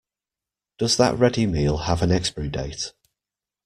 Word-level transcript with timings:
Does 0.79 0.97
that 0.97 1.15
ready 1.19 1.45
meal 1.45 1.77
have 1.77 2.01
an 2.01 2.11
expiry 2.11 2.49
date? 2.49 2.91